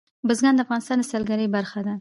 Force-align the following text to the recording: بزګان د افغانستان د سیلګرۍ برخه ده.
بزګان 0.27 0.53
د 0.55 0.59
افغانستان 0.65 0.97
د 0.99 1.03
سیلګرۍ 1.11 1.47
برخه 1.55 1.79
ده. 1.85 1.89